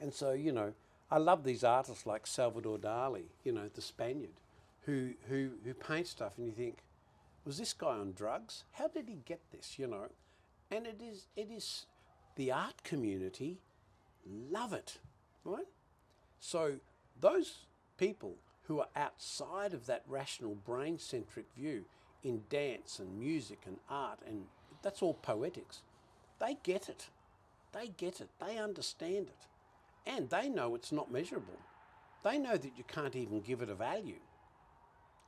And 0.00 0.12
so, 0.12 0.32
you 0.32 0.52
know, 0.52 0.72
I 1.10 1.18
love 1.18 1.44
these 1.44 1.64
artists 1.64 2.06
like 2.06 2.26
Salvador 2.26 2.78
Dali, 2.78 3.24
you 3.44 3.52
know, 3.52 3.68
the 3.72 3.82
Spaniard, 3.82 4.40
who, 4.82 5.10
who, 5.28 5.50
who 5.64 5.74
paint 5.74 6.06
stuff 6.06 6.32
and 6.38 6.46
you 6.46 6.52
think, 6.52 6.78
was 7.44 7.58
this 7.58 7.72
guy 7.72 7.98
on 7.98 8.12
drugs? 8.12 8.64
How 8.72 8.88
did 8.88 9.08
he 9.08 9.18
get 9.24 9.40
this, 9.50 9.78
you 9.78 9.86
know? 9.86 10.08
And 10.70 10.86
it 10.86 11.00
is, 11.02 11.26
it 11.36 11.50
is, 11.50 11.86
the 12.36 12.52
art 12.52 12.82
community 12.84 13.58
love 14.50 14.72
it, 14.72 14.98
right? 15.44 15.66
So 16.38 16.76
those 17.20 17.66
people 17.98 18.36
who 18.64 18.80
are 18.80 18.88
outside 18.94 19.74
of 19.74 19.86
that 19.86 20.04
rational 20.06 20.54
brain 20.54 20.98
centric 20.98 21.46
view 21.56 21.84
in 22.22 22.42
dance 22.48 22.98
and 22.98 23.18
music 23.18 23.60
and 23.66 23.76
art 23.88 24.20
and 24.26 24.44
that's 24.82 25.02
all 25.02 25.14
poetics, 25.14 25.82
they 26.38 26.56
get 26.62 26.88
it. 26.88 27.08
They 27.72 27.88
get 27.96 28.20
it. 28.20 28.28
They 28.44 28.58
understand 28.58 29.28
it. 29.28 29.46
And 30.06 30.28
they 30.30 30.48
know 30.48 30.74
it's 30.74 30.92
not 30.92 31.12
measurable. 31.12 31.58
They 32.24 32.38
know 32.38 32.56
that 32.56 32.72
you 32.76 32.84
can't 32.88 33.14
even 33.14 33.40
give 33.40 33.62
it 33.62 33.70
a 33.70 33.74
value. 33.74 34.20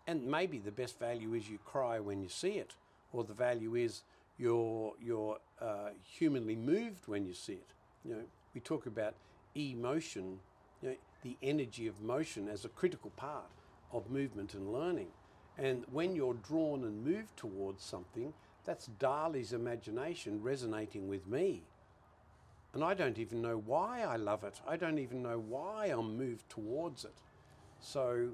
And 0.07 0.27
maybe 0.27 0.59
the 0.59 0.73
best 0.73 0.99
value 0.99 1.35
is 1.35 1.49
you 1.49 1.59
cry 1.65 2.01
when 2.01 2.21
you 2.21 2.29
see 2.29 2.55
it, 2.59 2.75
or 3.13 3.23
the 3.23 3.35
value 3.35 3.75
is 3.77 4.03
you're, 4.39 4.95
you're 5.01 5.39
uh, 5.61 5.91
humanly 6.03 6.57
moved 6.57 7.07
when 7.07 7.25
you 7.25 7.35
see 7.35 7.55
it. 7.55 7.71
You 8.05 8.15
know, 8.17 8.23
we 8.55 8.61
talk 8.61 8.87
about 8.87 9.15
emotion, 9.55 10.41
you 10.83 10.89
know, 10.91 10.97
the 11.23 11.37
energy 11.43 11.87
of 11.87 12.01
motion 12.01 12.49
as 12.49 12.65
a 12.65 12.69
critical 12.69 13.11
part 13.11 13.47
of 13.93 14.11
movement 14.11 14.55
and 14.55 14.73
learning. 14.73 15.09
And 15.57 15.85
when 15.93 16.17
you're 16.17 16.35
drawn 16.35 16.83
and 16.83 17.05
moved 17.05 17.37
towards 17.37 17.85
something, 17.85 18.33
that's 18.65 18.89
Dali's 18.99 19.53
imagination 19.53 20.43
resonating 20.43 21.09
with 21.09 21.27
me. 21.27 21.63
And 22.75 22.83
I 22.83 22.95
don't 22.95 23.19
even 23.19 23.43
know 23.43 23.63
why 23.67 24.03
I 24.03 24.17
love 24.17 24.45
it. 24.45 24.61
I 24.67 24.77
don't 24.77 24.99
even 24.99 25.23
know 25.23 25.39
why 25.39 25.87
I'm 25.87 26.17
moved 26.17 26.49
towards 26.49 27.05
it. 27.05 27.15
So, 27.81 28.29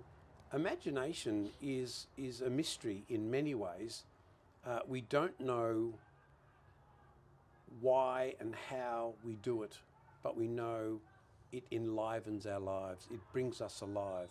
imagination 0.53 1.51
is, 1.61 2.07
is 2.17 2.41
a 2.41 2.51
mystery 2.51 3.03
in 3.09 3.31
many 3.31 3.55
ways. 3.55 4.05
Uh, 4.65 4.81
we 4.87 5.01
don't 5.01 5.39
know 5.41 5.95
why 7.81 8.35
and 8.41 8.55
how 8.71 9.15
we 9.25 9.35
do 9.37 9.63
it, 9.63 9.79
but 10.23 10.37
we 10.37 10.47
know 10.47 11.01
it 11.53 11.65
enlivens 11.71 12.47
our 12.47 12.61
lives. 12.61 13.09
It 13.11 13.21
brings 13.33 13.61
us 13.61 13.81
alive. 13.81 14.31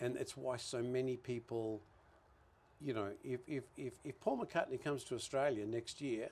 And 0.00 0.16
it's 0.16 0.36
why 0.36 0.56
so 0.56 0.82
many 0.82 1.16
people, 1.16 1.80
you 2.80 2.92
know, 2.94 3.08
if, 3.22 3.40
if, 3.46 3.64
if, 3.76 3.94
if 4.04 4.20
Paul 4.20 4.44
McCartney 4.44 4.82
comes 4.82 5.04
to 5.04 5.14
Australia 5.14 5.66
next 5.66 6.00
year, 6.00 6.28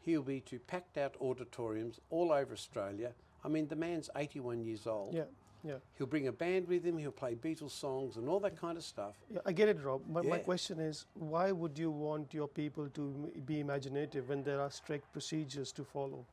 he'll 0.00 0.22
be 0.22 0.40
to 0.40 0.58
packed 0.58 0.98
out 0.98 1.14
auditoriums 1.20 2.00
all 2.10 2.32
over 2.32 2.52
Australia. 2.52 3.12
I 3.44 3.48
mean, 3.48 3.68
the 3.68 3.76
man's 3.76 4.10
81 4.16 4.64
years 4.64 4.86
old. 4.86 5.14
Yeah, 5.14 5.24
yeah. 5.62 5.74
He'll 5.98 6.06
bring 6.06 6.28
a 6.28 6.32
band 6.32 6.68
with 6.68 6.84
him, 6.84 6.98
he'll 6.98 7.10
play 7.12 7.34
Beatles 7.34 7.70
songs 7.72 8.16
and 8.16 8.28
all 8.28 8.40
that 8.40 8.60
kind 8.60 8.76
of 8.76 8.84
stuff. 8.84 9.14
Yeah, 9.30 9.40
I 9.44 9.52
get 9.52 9.68
it, 9.68 9.82
Rob. 9.82 10.02
But 10.08 10.24
my 10.24 10.36
Yeah. 10.36 10.42
question 10.42 10.80
is, 10.80 11.06
why 11.14 11.52
would 11.52 11.78
you 11.78 11.90
want 11.90 12.32
your 12.34 12.48
people 12.48 12.88
to 12.90 13.32
be 13.44 13.60
imaginative 13.60 14.28
when 14.28 14.42
there 14.42 14.60
are 14.60 14.70
strict 14.70 15.12
procedures 15.12 15.72
to 15.72 15.84
follow? 15.84 16.24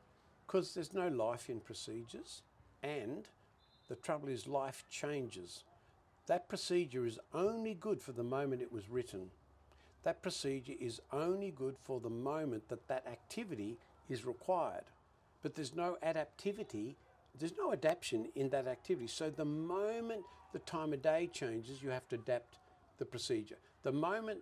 Because 0.46 0.74
there's 0.74 0.92
no 0.92 1.08
life 1.08 1.48
in 1.50 1.60
procedures, 1.60 2.42
and 2.82 3.28
the 3.88 3.96
trouble 3.96 4.28
is, 4.28 4.46
life 4.46 4.84
changes. 4.88 5.64
That 6.26 6.48
procedure 6.48 7.06
is 7.06 7.18
only 7.32 7.74
good 7.74 8.00
for 8.00 8.12
the 8.12 8.22
moment 8.22 8.62
it 8.62 8.72
was 8.72 8.88
written. 8.88 9.30
That 10.04 10.22
procedure 10.22 10.74
is 10.78 11.00
only 11.12 11.50
good 11.50 11.76
for 11.82 12.00
the 12.00 12.10
moment 12.10 12.68
that 12.68 12.88
that 12.88 13.06
activity 13.06 13.78
is 14.08 14.24
required. 14.24 14.84
But 15.42 15.54
there's 15.54 15.74
no 15.74 15.96
adaptivity, 16.02 16.94
there's 17.38 17.56
no 17.58 17.72
adaptation 17.72 18.28
in 18.34 18.48
that 18.50 18.66
activity. 18.66 19.06
So 19.06 19.30
the 19.30 19.44
moment 19.44 20.22
the 20.52 20.58
time 20.60 20.92
of 20.92 21.02
day 21.02 21.28
changes, 21.32 21.82
you 21.82 21.90
have 21.90 22.08
to 22.08 22.16
adapt 22.16 22.58
the 22.98 23.04
procedure. 23.04 23.56
The 23.82 23.92
moment 23.92 24.40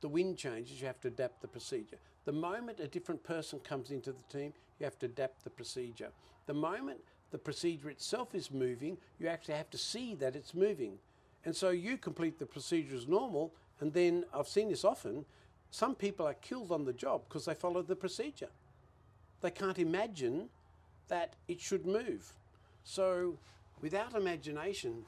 the 0.00 0.08
wind 0.08 0.38
changes, 0.38 0.80
you 0.80 0.86
have 0.86 1.00
to 1.00 1.08
adapt 1.08 1.42
the 1.42 1.48
procedure. 1.48 1.96
The 2.24 2.32
moment 2.32 2.80
a 2.80 2.86
different 2.86 3.22
person 3.24 3.58
comes 3.60 3.90
into 3.90 4.12
the 4.12 4.38
team, 4.38 4.52
you 4.78 4.84
have 4.84 4.98
to 5.00 5.06
adapt 5.06 5.44
the 5.44 5.50
procedure. 5.50 6.10
The 6.46 6.54
moment 6.54 7.00
the 7.30 7.38
procedure 7.38 7.90
itself 7.90 8.34
is 8.34 8.50
moving, 8.50 8.96
you 9.18 9.28
actually 9.28 9.54
have 9.54 9.70
to 9.70 9.78
see 9.78 10.14
that 10.16 10.36
it's 10.36 10.54
moving. 10.54 10.98
And 11.44 11.54
so 11.54 11.70
you 11.70 11.96
complete 11.96 12.38
the 12.38 12.46
procedure 12.46 12.96
as 12.96 13.06
normal, 13.06 13.54
and 13.80 13.92
then 13.92 14.24
I've 14.34 14.48
seen 14.48 14.68
this 14.68 14.84
often. 14.84 15.24
Some 15.70 15.94
people 15.94 16.26
are 16.26 16.34
killed 16.34 16.72
on 16.72 16.84
the 16.84 16.92
job 16.92 17.22
because 17.28 17.44
they 17.44 17.54
followed 17.54 17.88
the 17.88 17.96
procedure. 17.96 18.48
They 19.40 19.50
can't 19.50 19.78
imagine 19.78 20.48
that 21.08 21.34
it 21.46 21.60
should 21.60 21.86
move. 21.86 22.32
So, 22.84 23.38
without 23.80 24.14
imagination, 24.14 25.04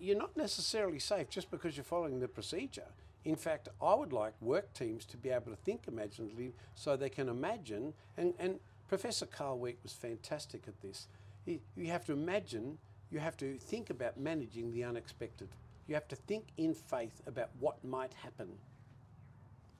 you're 0.00 0.18
not 0.18 0.36
necessarily 0.36 0.98
safe 0.98 1.28
just 1.30 1.50
because 1.50 1.76
you're 1.76 1.84
following 1.84 2.20
the 2.20 2.28
procedure. 2.28 2.86
In 3.24 3.36
fact, 3.36 3.68
I 3.82 3.94
would 3.94 4.12
like 4.12 4.32
work 4.40 4.72
teams 4.72 5.04
to 5.06 5.16
be 5.16 5.30
able 5.30 5.52
to 5.52 5.56
think 5.56 5.82
imaginatively 5.86 6.54
so 6.74 6.96
they 6.96 7.10
can 7.10 7.28
imagine. 7.28 7.92
And, 8.16 8.34
and 8.38 8.58
Professor 8.88 9.26
Karl 9.26 9.58
Weick 9.58 9.76
was 9.82 9.92
fantastic 9.92 10.62
at 10.66 10.80
this. 10.80 11.08
You 11.46 11.86
have 11.86 12.04
to 12.06 12.12
imagine, 12.12 12.78
you 13.10 13.20
have 13.20 13.36
to 13.38 13.58
think 13.58 13.90
about 13.90 14.18
managing 14.18 14.72
the 14.72 14.84
unexpected. 14.84 15.48
You 15.88 15.94
have 15.94 16.06
to 16.08 16.16
think 16.16 16.44
in 16.56 16.74
faith 16.74 17.22
about 17.26 17.48
what 17.58 17.82
might 17.82 18.12
happen. 18.14 18.48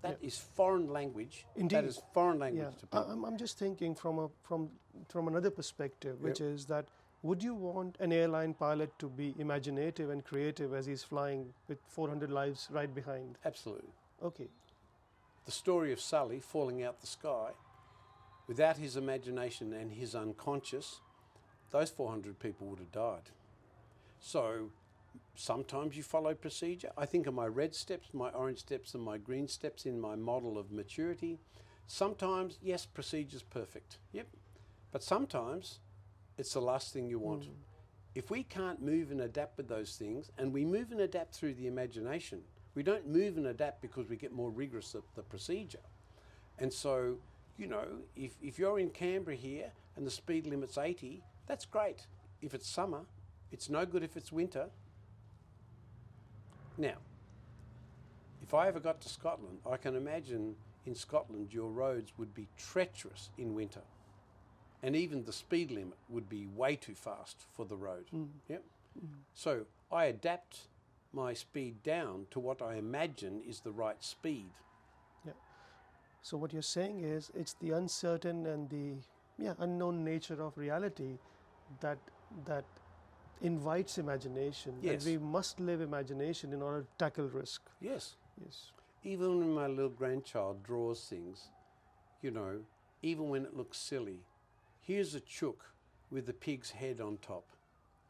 That 0.00 0.18
is 0.22 0.38
foreign 0.38 0.88
language. 0.88 1.44
Indeed. 1.56 1.76
That 1.76 1.84
is 1.84 2.00
foreign 2.14 2.38
language 2.38 2.64
Yeah, 2.64 2.70
to 2.80 2.86
people. 2.86 3.10
I'm, 3.10 3.24
I'm 3.24 3.36
just 3.36 3.58
thinking 3.58 3.94
from 3.94 4.18
a 4.18 4.28
from 4.42 4.70
from 5.08 5.28
another 5.28 5.50
perspective, 5.50 6.20
which 6.20 6.40
Yep. 6.40 6.48
is 6.54 6.66
that 6.66 6.86
would 7.22 7.42
you 7.42 7.54
want 7.54 7.96
an 8.00 8.12
airline 8.12 8.54
pilot 8.54 8.96
to 9.00 9.08
be 9.08 9.34
imaginative 9.38 10.08
and 10.08 10.24
creative 10.24 10.72
as 10.72 10.86
he's 10.86 11.02
flying 11.02 11.52
with 11.66 11.78
400 11.88 12.30
lives 12.30 12.68
right 12.70 12.92
behind? 12.94 13.38
Absolutely. 13.44 13.90
Okay, 14.22 14.48
the 15.44 15.50
story 15.52 15.92
of 15.92 16.00
Sully 16.00 16.38
falling 16.40 16.82
out 16.84 17.00
the 17.00 17.06
sky, 17.08 17.50
without 18.46 18.76
his 18.76 18.96
imagination 18.96 19.72
and 19.72 19.92
his 19.92 20.14
unconscious, 20.14 21.00
those 21.72 21.90
400 21.90 22.38
people 22.38 22.68
would 22.68 22.78
have 22.78 22.92
died. 22.92 23.30
So 24.20 24.70
sometimes 25.38 25.97
you 25.97 26.02
follow 26.02 26.35
procedure. 26.35 26.90
I 26.99 27.07
think 27.07 27.28
of 27.28 27.35
my 27.35 27.47
red 27.47 27.73
steps, 27.73 28.09
my 28.12 28.28
orange 28.30 28.59
steps, 28.59 28.95
and 28.95 29.02
my 29.02 29.18
green 29.18 29.47
steps 29.47 29.87
in 29.87 30.00
my 30.00 30.16
model 30.16 30.59
of 30.59 30.73
maturity. 30.73 31.38
Sometimes, 31.87 32.59
yes, 32.61 32.85
procedure's 32.85 33.45
perfect. 33.45 33.99
Yep. 34.12 34.26
But 34.90 35.04
sometimes 35.04 35.78
it's 36.38 36.52
the 36.52 36.61
last 36.61 36.92
thing 36.92 37.09
you 37.09 37.21
want. 37.21 37.45
Hmm. 37.45 37.52
If 38.16 38.30
we 38.33 38.42
can't 38.42 38.83
move 38.83 39.12
and 39.12 39.21
adapt 39.21 39.59
with 39.59 39.68
those 39.68 39.95
things, 39.95 40.28
and 40.38 40.52
we 40.52 40.64
move 40.64 40.90
and 40.90 41.00
adapt 41.00 41.35
through 41.35 41.54
the 41.54 41.68
imagination, 41.68 42.40
we 42.75 42.83
don't 42.83 43.07
move 43.07 43.37
and 43.37 43.47
adapt 43.47 43.80
because 43.80 44.09
we 44.09 44.16
get 44.16 44.33
more 44.33 44.50
rigorous 44.50 44.97
at 44.97 45.02
the 45.14 45.23
procedure. 45.23 45.78
And 46.59 46.73
so, 46.73 47.16
you 47.57 47.68
know, 47.68 47.87
if, 48.16 48.33
if 48.42 48.59
you're 48.59 48.80
in 48.80 48.90
Canberra 48.90 49.37
here 49.37 49.71
and 49.97 50.04
the 50.04 50.11
speed 50.11 50.49
limit's 50.49 50.78
80, 50.78 51.23
that's 51.47 51.64
great. 51.64 52.07
If 52.42 52.54
it's 52.54 52.68
summer, 52.68 53.02
it's 53.52 53.71
no 53.71 53.87
good 53.87 54.02
if 54.02 54.16
it's 54.16 54.33
winter. 54.33 54.66
Now, 56.78 56.94
if 58.42 58.54
I 58.54 58.68
ever 58.68 58.80
got 58.80 59.00
to 59.02 59.08
Scotland, 59.08 59.58
I 59.70 59.76
can 59.76 59.97
imagine 59.97 60.54
in 60.87 60.94
Scotland 60.94 61.52
your 61.52 61.68
roads 61.68 62.12
would 62.16 62.32
be 62.35 62.47
treacherous 62.56 63.30
in 63.37 63.54
winter. 63.54 63.82
And 64.82 64.94
even 64.94 65.25
the 65.25 65.32
speed 65.32 65.73
limit 65.73 65.99
would 66.08 66.28
be 66.28 66.47
way 66.47 66.76
too 66.76 66.94
fast 66.94 67.47
for 67.52 67.66
the 67.66 67.76
road. 67.76 68.06
Mm. 68.14 68.28
Yep. 68.49 68.62
Mm. 69.04 69.08
So 69.35 69.66
I 69.90 70.04
adapt 70.04 70.68
my 71.12 71.35
speed 71.35 71.82
down 71.82 72.26
to 72.30 72.38
what 72.38 72.62
I 72.62 72.76
imagine 72.76 73.42
is 73.47 73.61
the 73.61 73.73
right 73.73 74.02
speed. 74.02 74.50
Yeah. 75.26 75.32
so 76.23 76.37
what 76.37 76.52
you're 76.52 76.62
saying 76.62 77.00
is 77.00 77.30
it's 77.35 77.54
the 77.54 77.73
uncertain 77.73 78.47
and 78.47 78.68
the 78.70 78.94
yeah 79.42 79.54
unknown 79.58 80.04
nature 80.04 80.40
of 80.40 80.56
reality 80.56 81.18
that 81.80 81.99
that 82.44 82.64
invites 83.42 83.99
imagination. 83.99 84.75
Yes. 84.80 85.04
And 85.04 85.12
we 85.12 85.25
must 85.25 85.61
live 85.61 85.80
imagination 85.80 86.52
in 86.52 86.62
order 86.62 86.83
to 86.83 86.88
tackle 86.99 87.28
risk. 87.28 87.62
Yes. 87.80 88.16
Yes. 88.42 88.73
Even 89.04 89.38
when 89.38 89.54
my 89.54 89.66
little 89.66 89.88
grandchild 89.90 90.62
draws 90.62 91.04
things, 91.04 91.49
you 92.23 92.30
know, 92.30 92.61
even 93.02 93.28
when 93.28 93.45
it 93.45 93.57
looks 93.57 93.78
silly, 93.78 94.21
here's 94.80 95.14
a 95.14 95.21
chook 95.21 95.73
with 96.11 96.26
the 96.26 96.33
pig's 96.33 96.71
head 96.71 97.00
on 97.00 97.18
top. 97.18 97.45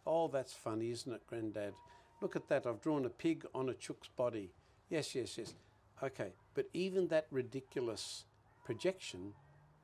Oh, 0.06 0.28
that's 0.28 0.54
funny, 0.54 0.90
isn't 0.90 1.12
it, 1.12 1.26
Grandad? 1.30 1.74
Look 2.20 2.36
at 2.36 2.48
that, 2.48 2.66
I've 2.66 2.80
drawn 2.80 3.04
a 3.04 3.10
pig 3.10 3.44
on 3.54 3.68
a 3.68 3.74
chook's 3.74 4.08
body. 4.08 4.50
Yes, 4.88 5.14
yes, 5.14 5.36
yes. 5.36 5.54
Okay, 6.02 6.32
but 6.54 6.66
even 6.72 7.08
that 7.08 7.26
ridiculous 7.30 8.24
projection 8.64 9.34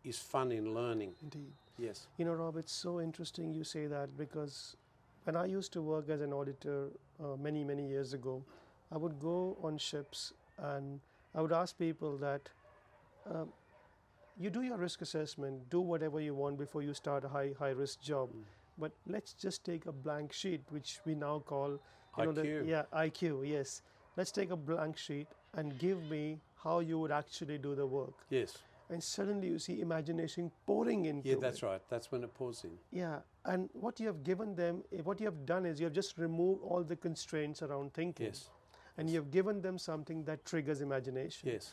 is 0.05 0.18
fun 0.18 0.53
in 0.53 0.75
learning. 0.75 1.12
Indeed. 1.23 1.53
Yes. 1.79 2.07
You 2.16 2.25
know, 2.25 2.35
Rob, 2.35 2.57
it's 2.57 2.73
so 2.73 3.01
interesting 3.01 3.53
you 3.53 3.64
say 3.64 3.87
that 3.87 4.16
because 4.16 4.77
when 5.25 5.37
I 5.37 5.47
used 5.47 5.73
to 5.73 5.83
work 5.83 6.09
as 6.11 6.21
an 6.21 6.33
auditor 6.33 6.89
uh, 7.23 7.37
many, 7.37 7.65
many 7.65 7.89
years 7.89 8.13
ago, 8.13 8.45
I 8.93 8.99
would 8.99 9.19
go 9.19 9.57
on 9.63 9.79
ships 9.79 10.33
and 10.59 11.01
I 11.35 11.41
would 11.41 11.53
ask 11.53 11.77
people 11.79 12.17
that 12.19 12.49
um, 13.31 13.49
you 14.39 14.51
do 14.51 14.63
your 14.63 14.77
risk 14.77 15.01
assessment, 15.01 15.69
do 15.71 15.81
whatever 15.81 16.21
you 16.21 16.35
want 16.35 16.59
before 16.59 16.83
you 16.83 16.93
start 16.95 17.25
a 17.25 17.29
high, 17.29 17.53
high 17.59 17.71
risk 17.71 18.01
job. 18.01 18.29
Mm. 18.31 18.43
But 18.79 18.93
let's 19.07 19.33
just 19.33 19.65
take 19.65 19.87
a 19.87 19.93
blank 19.93 20.33
sheet, 20.33 20.61
which 20.71 20.99
we 21.07 21.15
now 21.15 21.43
call 21.47 21.79
you 22.19 22.25
know, 22.25 22.33
the- 22.33 22.43
IQ. 22.43 22.69
yeah, 22.69 22.83
IQ, 22.93 23.49
yes. 23.49 23.83
Let's 24.17 24.31
take 24.31 24.51
a 24.51 24.57
blank 24.57 24.97
sheet 24.97 25.27
and 25.55 25.79
give 25.79 26.03
me 26.11 26.39
how 26.63 26.81
you 26.81 26.99
would 26.99 27.11
actually 27.11 27.59
do 27.59 27.75
the 27.75 27.87
work. 27.87 28.15
Yes. 28.31 28.59
And 28.90 29.03
suddenly 29.03 29.49
you 29.49 29.59
see 29.59 29.81
imagination 29.81 30.51
pouring 30.66 31.07
into 31.07 31.29
Yeah, 31.29 31.35
it. 31.37 31.40
that's 31.40 31.62
right. 31.62 31.81
That's 31.88 32.12
when 32.12 32.23
it 32.23 32.35
pours 32.35 32.64
in. 32.64 32.79
Yeah, 32.92 33.20
and 33.44 33.70
what 33.73 33.99
you 33.99 34.07
have 34.07 34.23
given 34.23 34.55
them, 34.55 34.85
eh, 34.92 35.01
what 35.03 35.20
you 35.20 35.27
have 35.27 35.47
done 35.47 35.64
is 35.66 35.81
you 35.81 35.87
have 35.87 35.94
just 35.94 36.18
removed 36.18 36.62
all 36.62 36.83
the 36.83 36.97
constraints 36.97 37.62
around 37.62 37.94
thinking. 37.94 38.27
Yes. 38.27 38.51
And 38.97 39.09
you 39.11 39.16
have 39.16 39.31
given 39.31 39.61
them 39.61 39.79
something 39.79 40.23
that 40.25 40.44
triggers 40.44 40.81
imagination. 40.81 41.49
Yes. 41.49 41.73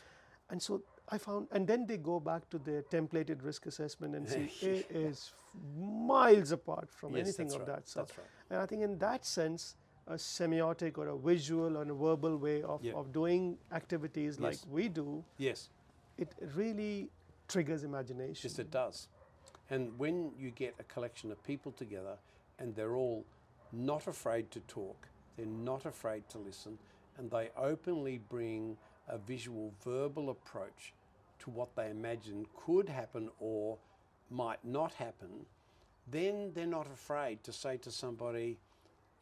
And 0.50 0.60
so 0.60 0.82
I 1.08 1.18
found, 1.18 1.48
and 1.52 1.66
then 1.66 1.86
they 1.86 1.96
go 1.98 2.18
back 2.18 2.48
to 2.50 2.58
their 2.58 2.82
templated 2.82 3.44
risk 3.44 3.66
assessment 3.66 4.14
and 4.14 4.28
see 4.28 4.50
it 4.66 4.90
is 4.90 5.32
miles 5.78 6.50
apart 6.52 6.90
from 6.90 7.14
yes, 7.16 7.26
anything 7.26 7.52
of 7.52 7.58
right. 7.60 7.66
that 7.66 7.88
sort. 7.88 8.08
That's 8.08 8.18
right. 8.18 8.26
And 8.50 8.58
I 8.60 8.66
think 8.66 8.82
in 8.82 8.98
that 8.98 9.24
sense, 9.24 9.76
a 10.08 10.14
semiotic 10.14 10.98
or 10.98 11.08
a 11.08 11.16
visual 11.16 11.76
or 11.76 11.82
a 11.82 11.94
verbal 11.94 12.36
way 12.36 12.62
of, 12.62 12.82
Yeah. 12.82 12.94
of 12.94 13.12
doing 13.12 13.56
activities 13.70 14.40
like 14.40 14.58
we 14.68 14.88
do, 14.88 15.24
Yes. 15.38 15.68
It 16.18 16.32
really 16.54 17.10
triggers 17.48 17.84
imagination. 17.84 18.48
Yes, 18.50 18.58
it 18.58 18.70
does. 18.70 19.08
And 19.70 19.98
when 19.98 20.32
you 20.38 20.50
get 20.50 20.74
a 20.78 20.84
collection 20.84 21.30
of 21.30 21.42
people 21.44 21.72
together 21.72 22.16
and 22.58 22.74
they're 22.74 22.96
all 22.96 23.24
not 23.72 24.06
afraid 24.06 24.50
to 24.50 24.60
talk, 24.60 25.08
they're 25.36 25.46
not 25.46 25.86
afraid 25.86 26.28
to 26.28 26.38
listen, 26.38 26.78
and 27.18 27.30
they 27.30 27.50
openly 27.56 28.20
bring 28.28 28.76
a 29.08 29.18
visual 29.18 29.72
verbal 29.82 30.30
approach 30.30 30.92
to 31.40 31.50
what 31.50 31.74
they 31.74 31.90
imagine 31.90 32.46
could 32.56 32.88
happen 32.88 33.30
or 33.40 33.78
might 34.30 34.64
not 34.64 34.92
happen, 34.94 35.46
then 36.10 36.52
they're 36.54 36.66
not 36.66 36.86
afraid 36.86 37.42
to 37.44 37.52
say 37.52 37.76
to 37.78 37.90
somebody, 37.90 38.58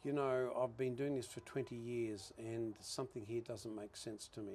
you 0.05 0.12
know, 0.12 0.53
I've 0.61 0.76
been 0.76 0.94
doing 0.94 1.14
this 1.14 1.26
for 1.26 1.40
20 1.40 1.74
years 1.74 2.33
and 2.38 2.74
something 2.81 3.24
here 3.26 3.40
doesn't 3.40 3.74
make 3.74 3.96
sense 3.96 4.29
to 4.35 4.40
me. 4.40 4.55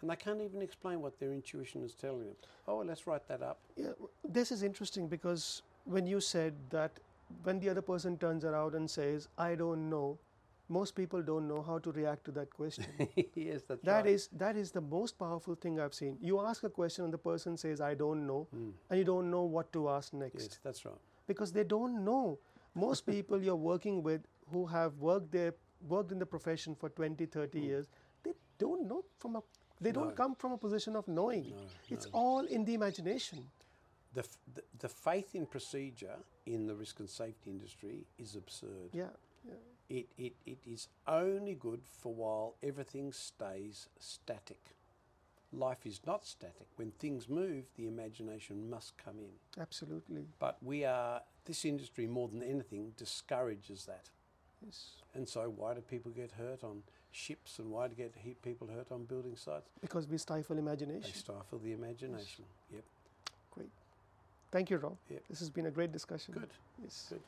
And 0.00 0.10
they 0.10 0.16
can't 0.16 0.40
even 0.42 0.60
explain 0.62 1.00
what 1.00 1.18
their 1.18 1.32
intuition 1.32 1.82
is 1.82 1.94
telling 1.94 2.26
them. 2.26 2.36
Oh, 2.68 2.78
let's 2.78 3.06
write 3.06 3.26
that 3.28 3.42
up. 3.42 3.58
Yeah, 3.76 3.92
this 4.28 4.52
is 4.52 4.62
interesting 4.62 5.08
because 5.08 5.62
when 5.84 6.06
you 6.06 6.20
said 6.20 6.54
that 6.70 6.92
when 7.42 7.58
the 7.58 7.68
other 7.70 7.82
person 7.82 8.16
turns 8.18 8.44
around 8.44 8.74
and 8.74 8.88
says, 8.90 9.28
I 9.38 9.54
don't 9.54 9.88
know, 9.90 10.18
most 10.68 10.94
people 10.94 11.22
don't 11.22 11.48
know 11.48 11.62
how 11.62 11.78
to 11.78 11.92
react 11.92 12.24
to 12.26 12.30
that 12.32 12.50
question. 12.52 12.86
yes, 13.34 13.62
that's 13.68 13.82
That 13.82 14.04
right. 14.04 14.06
is 14.06 14.28
that 14.36 14.56
is 14.56 14.70
the 14.72 14.80
most 14.80 15.18
powerful 15.18 15.54
thing 15.54 15.80
I've 15.80 15.94
seen. 15.94 16.18
You 16.20 16.40
ask 16.40 16.62
a 16.64 16.68
question 16.68 17.04
and 17.04 17.12
the 17.14 17.18
person 17.18 17.56
says, 17.56 17.80
I 17.80 17.94
don't 17.94 18.26
know, 18.26 18.48
Mm. 18.54 18.72
and 18.90 18.98
you 18.98 19.04
don't 19.04 19.30
know 19.30 19.42
what 19.44 19.72
to 19.72 19.88
ask 19.88 20.12
next 20.12 20.42
Yes, 20.42 20.58
that's 20.62 20.84
right. 20.84 20.94
because 21.26 21.52
they 21.52 21.64
don't 21.64 22.04
know. 22.04 22.38
Most 22.74 23.06
people 23.14 23.42
you're 23.42 23.56
working 23.72 24.02
with 24.02 24.22
who 24.52 24.66
have 24.66 24.98
worked 24.98 25.30
there, 25.32 25.54
worked 25.88 26.12
in 26.12 26.18
the 26.18 26.26
profession 26.26 26.74
for 26.74 26.88
20, 26.90 27.26
30 27.26 27.60
years, 27.60 27.86
they 28.24 28.32
don't 28.58 28.86
know 28.88 29.04
from 29.18 29.36
a, 29.36 29.42
they. 29.80 29.92
No. 29.92 30.00
don't 30.04 30.16
come 30.16 30.34
from 30.34 30.52
a 30.52 30.58
position 30.58 30.96
of 30.96 31.06
knowing. 31.08 31.50
No, 31.50 31.62
It's 31.88 32.06
all 32.12 32.44
in 32.46 32.64
the 32.64 32.74
imagination. 32.74 33.46
The, 34.14 34.20
f- 34.20 34.38
the, 34.54 34.62
the 34.78 34.88
faith 34.88 35.34
in 35.34 35.46
procedure 35.46 36.16
in 36.46 36.66
the 36.66 36.74
risk 36.74 37.00
and 37.00 37.08
safety 37.10 37.50
industry 37.50 38.06
is 38.18 38.34
absurd. 38.34 38.90
Yeah, 38.92 39.04
yeah. 39.46 39.54
It, 39.88 40.06
it, 40.16 40.32
it 40.46 40.58
is 40.66 40.88
only 41.06 41.54
good 41.54 41.82
for 41.84 42.14
while 42.14 42.54
everything 42.62 43.12
stays 43.12 43.88
static. 43.98 44.74
Life 45.52 45.86
is 45.86 46.00
not 46.06 46.26
static. 46.26 46.66
When 46.76 46.90
things 46.92 47.28
move, 47.28 47.64
the 47.76 47.86
imagination 47.86 48.68
must 48.68 48.96
come 48.96 49.18
in. 49.18 49.62
absolutely. 49.62 50.26
But 50.38 50.56
we 50.62 50.84
are, 50.84 51.20
this 51.44 51.64
industry 51.64 52.06
more 52.06 52.28
than 52.28 52.42
anything 52.42 52.92
discourages 52.96 53.84
that. 53.86 54.08
Yes. 54.64 55.02
And 55.14 55.28
so, 55.28 55.52
why 55.54 55.74
do 55.74 55.80
people 55.82 56.10
get 56.10 56.32
hurt 56.32 56.64
on 56.64 56.82
ships 57.16 57.58
and 57.58 57.70
why 57.70 57.88
do 57.88 57.94
get 57.94 58.12
people 58.42 58.66
hurt 58.68 58.92
on 58.92 59.04
building 59.04 59.34
sites? 59.36 59.70
Because 59.80 60.06
we 60.06 60.18
stifle 60.18 60.56
They 60.56 60.62
imagination. 60.62 61.14
stifle 61.14 61.58
the 61.58 61.72
imagination. 61.72 62.44
Yep. 62.72 62.84
Great. 63.50 63.70
Thank 64.52 64.70
you, 64.70 64.76
Rob. 64.76 64.96
Yep. 65.10 65.22
This 65.30 65.38
has 65.40 65.50
been 65.50 65.66
a 65.66 65.70
great 65.70 65.92
discussion. 65.92 66.34
Good. 66.34 66.50
Yes. 66.82 67.06
Good. 67.08 67.20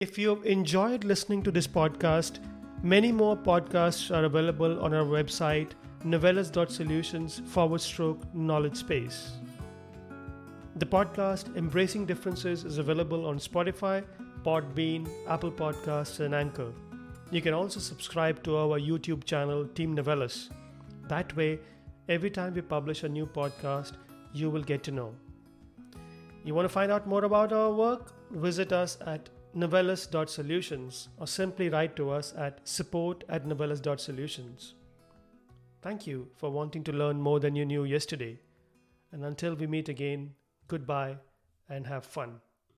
If 0.00 0.18
you've 0.18 0.44
enjoyed 0.46 1.04
listening 1.04 1.42
to 1.44 1.50
this 1.50 1.66
podcast, 1.66 2.38
many 2.82 3.10
more 3.12 3.36
podcasts 3.36 4.14
are 4.16 4.24
available 4.24 4.80
on 4.82 4.94
our 4.94 5.04
website, 5.04 5.70
novellus.solutions 6.04 7.40
forward 7.46 7.80
stroke 7.80 8.32
knowledge 8.34 8.76
space. 8.76 9.32
The 10.76 10.86
podcast 10.86 11.56
Embracing 11.56 12.06
Differences 12.06 12.64
is 12.64 12.78
available 12.78 13.26
on 13.26 13.38
Spotify, 13.38 14.04
Podbean, 14.44 15.08
Apple 15.28 15.52
Podcasts, 15.52 16.18
and 16.20 16.34
Anchor. 16.34 16.72
You 17.32 17.40
can 17.40 17.54
also 17.54 17.80
subscribe 17.80 18.42
to 18.44 18.58
our 18.58 18.78
YouTube 18.78 19.24
channel, 19.24 19.66
Team 19.66 19.96
Novellus. 19.96 20.50
That 21.08 21.34
way, 21.34 21.60
every 22.06 22.28
time 22.28 22.52
we 22.52 22.60
publish 22.60 23.04
a 23.04 23.08
new 23.08 23.24
podcast, 23.24 23.92
you 24.34 24.50
will 24.50 24.62
get 24.62 24.82
to 24.82 24.90
know. 24.90 25.14
You 26.44 26.54
want 26.54 26.66
to 26.66 26.68
find 26.68 26.92
out 26.92 27.06
more 27.06 27.24
about 27.24 27.54
our 27.54 27.72
work? 27.72 28.12
Visit 28.32 28.74
us 28.74 28.98
at 29.06 29.30
novellus.solutions 29.56 31.08
or 31.16 31.26
simply 31.26 31.70
write 31.70 31.96
to 31.96 32.10
us 32.10 32.34
at 32.36 32.60
support 32.68 33.24
at 33.30 33.46
novellus.solutions. 33.46 34.74
Thank 35.80 36.06
you 36.06 36.28
for 36.36 36.50
wanting 36.50 36.84
to 36.84 36.92
learn 36.92 37.18
more 37.18 37.40
than 37.40 37.56
you 37.56 37.64
knew 37.64 37.84
yesterday. 37.84 38.40
And 39.10 39.24
until 39.24 39.54
we 39.54 39.66
meet 39.66 39.88
again, 39.88 40.34
goodbye 40.68 41.16
and 41.66 41.86
have 41.86 42.04
fun. 42.04 42.40